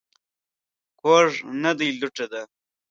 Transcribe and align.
کوږ 1.01 1.29
نه 1.61 1.71
دى، 1.77 1.87
لوټه 1.99 2.25
ده. 2.31 2.41